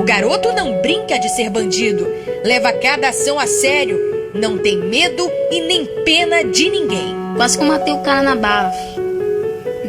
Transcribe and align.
O 0.00 0.02
garoto 0.02 0.50
não 0.54 0.80
brinca 0.80 1.18
de 1.18 1.28
ser 1.28 1.50
bandido, 1.50 2.08
leva 2.42 2.72
cada 2.72 3.10
ação 3.10 3.38
a 3.38 3.46
sério, 3.46 4.00
não 4.32 4.56
tem 4.56 4.78
medo 4.78 5.30
e 5.50 5.60
nem 5.60 5.84
pena 6.06 6.42
de 6.42 6.70
ninguém. 6.70 7.14
Quase 7.36 7.58
que 7.58 7.62
eu 7.62 7.68
matei 7.68 7.92
o 7.92 7.98
cara 7.98 8.22
na 8.22 8.34
bala. 8.34 8.72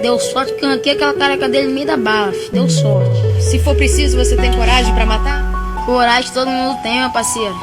Deu 0.02 0.20
sorte 0.20 0.52
que 0.52 0.66
eu 0.66 0.68
arranquei 0.68 0.92
aquela 0.92 1.13
careca 1.13 1.47
dele 1.47 1.70
no 1.70 1.74
meio 1.74 1.88
da 1.88 1.96
bala. 1.96 2.34
Deu 2.52 2.70
sorte. 2.70 3.42
Se 3.42 3.58
for 3.60 3.74
preciso, 3.74 4.18
você 4.18 4.36
tem 4.36 4.52
coragem 4.52 4.94
para 4.94 5.05
matar? 5.05 5.86
Coragem 5.86 6.30
todo 6.34 6.52
mundo 6.52 6.78
tem, 6.84 7.00
meu 7.00 7.10
parceiro. 7.12 7.56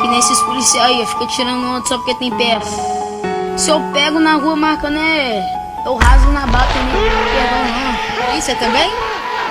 Que 0.00 0.06
nem 0.06 0.20
esses 0.20 0.40
policiais 0.42 0.96
aí, 0.96 1.06
fica 1.06 1.26
tirando 1.26 1.66
onda 1.66 1.84
só 1.88 1.98
porque 1.98 2.14
tem 2.20 2.30
peça. 2.36 2.70
Se 3.56 3.68
eu 3.68 3.80
pego 3.92 4.20
na 4.20 4.36
rua 4.36 4.54
marcando 4.54 4.96
é. 4.96 5.42
Eu 5.84 5.96
raso 5.96 6.28
na 6.28 6.46
bala 6.46 6.68
também, 6.68 7.10
não 7.10 7.24
perdão 7.34 7.64
não. 7.66 8.26
Polícia 8.26 8.54
também? 8.54 8.90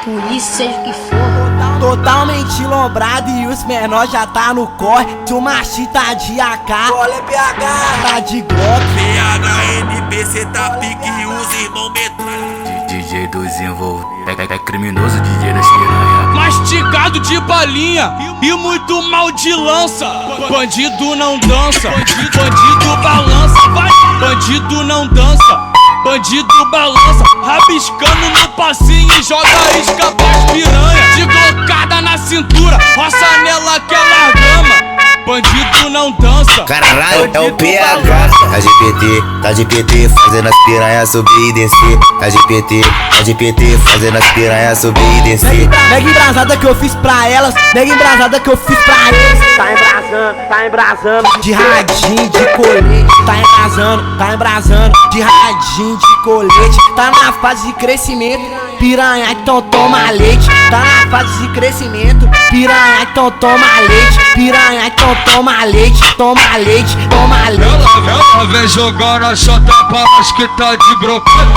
Polícia, 0.05 0.55
seja 0.55 0.80
o 0.80 0.84
que 0.86 0.94
for. 0.94 1.46
Totalmente 1.80 2.64
lombrado 2.66 3.30
e 3.30 3.47
os 3.47 3.64
menores 3.65 4.11
já 4.11 4.25
tá 4.28 4.54
no 4.54 4.68
corre. 4.68 5.06
De 5.25 5.33
uma 5.33 5.64
chita 5.64 6.14
de 6.15 6.39
AK 6.39 6.92
Olha 6.92 7.21
PH 7.24 7.68
Tá 8.01 8.20
de 8.20 8.42
Glock. 8.42 8.82
PHNP, 8.96 10.25
cê 10.25 10.46
tá 10.48 10.71
pique 10.71 11.07
e 11.07 11.25
os 11.25 11.54
irmão 11.61 11.89
metralha. 11.92 12.87
DJ 12.87 13.28
dos 13.28 13.60
envolvidos 13.60 14.18
é, 14.28 14.54
é 14.54 14.60
criminoso 14.60 15.20
DJ 15.21 15.54
das 15.54 15.68
piranha 15.68 16.28
Mastigado 16.34 17.20
de 17.20 17.39
balinha 17.42 18.14
e 18.42 18.51
muito 18.54 19.01
mal 19.04 19.32
de 19.32 19.54
lança. 19.54 20.06
Bandido 20.50 21.15
não 21.15 21.39
dança, 21.39 21.89
bandido, 21.89 22.37
bandido 22.37 22.98
balança 23.01 23.70
Vai, 23.70 23.89
bandido 24.20 24.84
não 24.84 25.07
dança 25.07 25.78
Bandido 26.04 26.48
balança, 26.71 27.23
Bandido 35.27 35.89
não 35.89 36.09
dança. 36.14 36.64
Caralho, 36.64 37.30
é 37.33 37.39
o 37.42 37.52
PH. 37.52 38.30
Tá 38.50 38.59
de 38.59 38.70
PT, 38.80 39.23
tá 39.42 39.52
de 39.52 39.66
PT, 39.66 40.09
fazendo 40.23 40.47
as 40.47 40.56
piranhas 40.64 41.09
subir 41.09 41.50
e 41.50 41.52
descer. 41.52 42.00
Tá 42.17 42.30
de 42.30 42.47
PT, 42.47 42.81
tá 43.11 43.22
de 43.23 43.34
PT, 43.34 43.78
fazendo 43.80 44.17
as 44.17 44.31
piranhas 44.31 44.80
subir 44.80 45.17
e 45.17 45.22
descer. 45.23 45.69
Mega 45.89 46.09
embrasada 46.09 46.56
que 46.56 46.66
eu 46.66 46.73
fiz 46.75 46.95
pra 46.95 47.28
elas, 47.28 47.53
mega 47.75 47.94
embrasada 47.94 48.39
que 48.39 48.50
eu 48.50 48.56
fiz 48.56 48.80
pra 48.80 48.95
eles. 49.09 49.58
Tá 49.58 49.73
embrasando, 49.73 50.47
tá 50.47 50.66
embrasando. 50.66 51.41
De 51.41 51.52
radinho, 51.52 52.30
de 52.30 52.45
colete, 52.56 53.25
tá 53.25 53.38
embrasando, 53.38 54.17
tá 54.17 54.34
embrasando. 54.34 54.94
De 55.12 55.19
radinho, 55.19 55.97
de 55.97 56.23
colete, 56.23 56.78
tá 56.95 57.12
na 57.12 57.34
fase 57.34 57.67
de 57.67 57.73
crescimento. 57.73 58.67
Piranha, 58.80 59.31
então 59.31 59.61
toma 59.64 60.11
leite, 60.11 60.47
tá 60.70 60.80
na 60.80 61.08
fase 61.09 61.42
de 61.42 61.50
crescimento. 61.50 62.30
Piranha, 62.52 63.02
então 63.02 63.31
toma 63.31 63.66
leite, 63.80 64.19
piranha, 64.36 64.88
então 64.88 65.16
toma 65.25 65.64
leite, 65.64 66.16
toma 66.16 66.58
leite, 66.58 66.95
toma 67.09 67.50
leite. 67.50 67.64
Ela, 67.64 68.22
ela 68.36 68.45
vem 68.45 68.67
jogar 68.67 69.19
na 69.19 69.36
chota 69.36 69.73
para 69.89 70.03
nós 70.03 70.31
que 70.31 70.47
tá 70.50 70.75
de 70.75 70.95
brocada. 70.97 71.53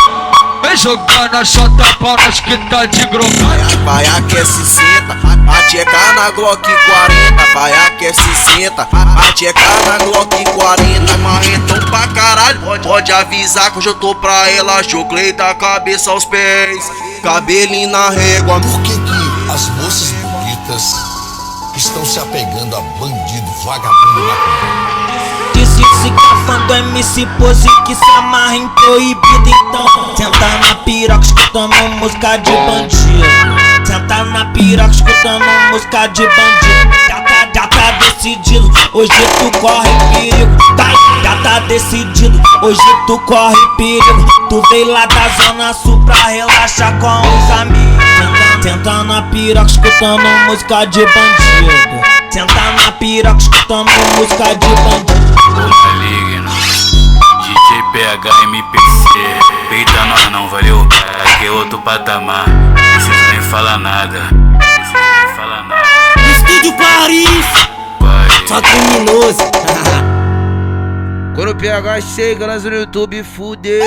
Vem 0.63 0.77
jogar 0.77 1.31
na 1.31 1.45
chota 1.45 1.85
para 1.99 2.23
nós 2.25 2.41
que 2.41 2.57
tá 2.69 2.87
de 2.87 3.07
brocada. 3.07 3.67
Vai 3.85 4.07
aquece 4.07 4.65
senta, 4.67 5.13
a 5.13 5.63
tcheca 5.69 6.13
na 6.15 6.31
Glock 6.31 6.63
40. 6.63 7.45
Vai 7.55 7.73
aquece 7.87 8.21
senta, 8.47 8.89
a 8.93 9.33
tcheca 9.33 9.61
na 9.87 9.99
Glock 10.05 10.45
40. 10.45 11.17
Marretão 11.19 11.91
pra 11.91 12.07
caralho, 12.09 12.61
pode, 12.61 12.89
pode 12.89 13.13
avisar 13.13 13.71
que 13.73 13.79
hoje 13.79 13.89
eu 13.89 13.95
tô 13.95 14.15
pra 14.15 14.49
ela. 14.51 14.83
Joglei 14.83 15.33
da 15.33 15.55
cabeça 15.55 16.11
aos 16.11 16.25
pés, 16.25 16.91
cabelinho 17.23 17.91
na 17.91 18.11
régua. 18.11 18.61
Por 18.61 18.83
que, 18.83 18.93
que 18.93 19.51
as 19.53 19.69
moças 19.77 20.13
bonitas 20.13 20.95
estão 21.77 22.05
se 22.05 22.19
apegando 22.19 22.77
a 22.77 22.81
bandido, 22.81 23.51
vagabundo 23.65 24.21
maconheiro? 24.27 24.91
Disse 25.55 25.83
se 26.03 26.11
que 26.11 26.27
é 26.27 26.47
fã 26.47 26.67
do 26.67 26.75
MC 26.75 27.27
Pose 27.39 27.69
que 27.85 27.95
se 27.95 28.11
amarra 28.17 28.57
em 28.57 28.69
proibido 28.69 29.21
Então 29.47 30.17
senta 30.17 30.49
na 30.59 30.75
piroca 30.77 31.25
escutando 31.25 31.75
música 31.99 32.39
de 32.39 32.51
bandido 32.53 33.25
Senta 33.85 34.25
na 34.25 34.45
piroca 34.47 34.91
escutando 34.91 35.45
música 35.71 36.07
de 36.07 36.23
bandido 36.23 36.97
Já 37.09 37.21
tá, 37.21 37.49
já 37.55 37.67
tá 37.67 37.91
decidido, 37.99 38.71
hoje 38.95 39.11
tu 39.39 39.59
corre 39.59 39.91
perigo 40.15 40.70
hoje 42.63 42.81
tu 43.07 43.19
corre 43.21 43.55
perigo 43.77 44.27
Tu 44.49 44.61
veio 44.71 44.93
lá 44.93 45.07
da 45.07 45.29
zona 45.45 45.73
sul 45.73 46.05
pra 46.05 46.15
relaxar 46.27 46.99
com 46.99 47.07
os 47.07 47.51
amigos. 47.53 48.05
Senta, 48.63 49.05
na 49.05 49.23
piroca 49.23 49.71
escutando 49.71 50.27
música 50.47 50.85
de 50.87 51.07
bandido. 51.07 52.05
Senta 52.31 52.73
na 52.73 52.93
piroca 52.93 53.39
escutando 53.39 53.91
música 54.17 54.55
de 54.57 54.67
bandido. 54.67 55.21
Maligno 55.85 56.51
DJ 57.43 57.83
PH 57.93 58.43
MPC 58.45 59.41
Peita 59.69 60.05
nós 60.07 60.31
não, 60.31 60.49
valeu? 60.49 60.89
Aqui 61.25 61.47
é 61.47 61.51
outro 61.51 61.79
patamar 61.79 62.45
Preciso 62.93 63.33
nem 63.33 63.41
falar 63.43 63.79
nada. 63.79 64.29
Preciso 64.59 64.99
nem 65.27 65.37
falar 65.37 65.63
nada. 65.63 65.83
Estúdio 66.33 66.73
Paris, 66.73 67.69
só 68.49 68.61
criminoso. 68.61 69.39
Quando 71.41 71.53
o 71.53 71.57
PH 71.57 72.03
chega, 72.03 72.47
nós 72.47 72.65
no 72.65 72.75
YouTube 72.75 73.25
fudeu. 73.25 73.83